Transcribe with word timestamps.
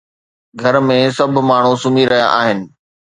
گهر 0.59 0.75
۾ 0.87 0.97
سڀ 1.17 1.33
ماڻهو 1.49 1.73
سمهي 1.83 2.03
رهيا 2.11 2.27
آهن 2.39 2.59